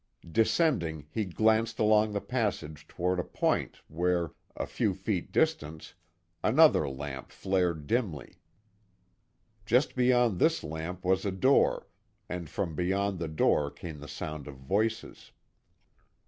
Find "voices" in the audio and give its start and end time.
14.57-15.33